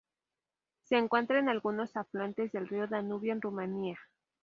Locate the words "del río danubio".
2.51-3.33